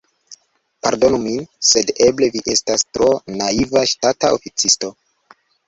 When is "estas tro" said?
2.55-3.13